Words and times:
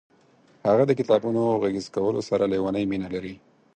هغه 0.67 0.83
د 0.87 0.91
کتابونو 0.99 1.41
غږیز 1.61 1.87
کولو 1.95 2.21
سره 2.29 2.43
لیونۍ 2.53 2.83
مینه 2.91 3.07
لري. 3.13 3.35